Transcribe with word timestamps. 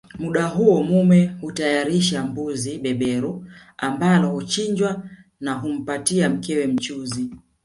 Muda 0.19 0.47
huo 0.47 0.83
mume 0.83 1.31
hutayarisha 1.41 2.23
mbuzi 2.23 2.77
beberu 2.77 3.45
ambalo 3.77 4.29
huchinjwa 4.29 5.03
na 5.39 5.53
humpatia 5.53 6.29
mkewe 6.29 6.67
mchuzi 6.67 7.35